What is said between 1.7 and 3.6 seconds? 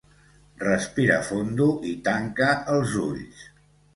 i tanca els ulls.